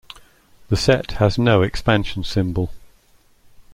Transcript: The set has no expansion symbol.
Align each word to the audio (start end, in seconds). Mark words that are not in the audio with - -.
The 0.69 0.75
set 0.77 1.11
has 1.21 1.37
no 1.37 1.61
expansion 1.61 2.23
symbol. 2.23 2.71